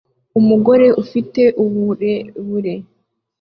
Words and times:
Umugore 0.39 0.87
ufite 1.03 1.41
uburebure 1.63 2.73